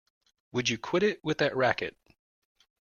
Would 0.53 0.67
you 0.67 0.79
quit 0.79 1.03
it 1.03 1.23
with 1.23 1.37
that 1.37 1.55
racket! 1.55 1.95